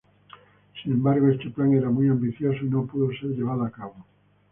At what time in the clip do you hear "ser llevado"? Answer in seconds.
3.11-3.65